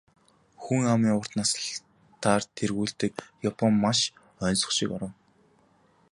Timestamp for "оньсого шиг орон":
4.47-5.13